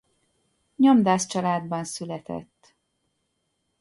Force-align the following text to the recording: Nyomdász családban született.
Nyomdász 0.75 1.25
családban 1.27 1.83
született. 1.83 2.75